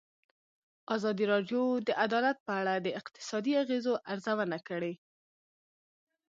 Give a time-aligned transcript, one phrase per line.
[0.95, 4.93] ازادي راډیو د عدالت په اړه د اقتصادي اغېزو ارزونه کړې.